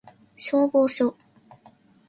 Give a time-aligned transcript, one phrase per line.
[0.35, 1.15] 消防署